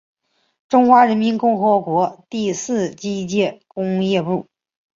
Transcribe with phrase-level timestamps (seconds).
[0.67, 4.47] 中华人民共和国第四机械工业部。